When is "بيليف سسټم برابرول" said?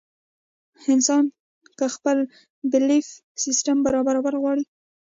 2.71-4.35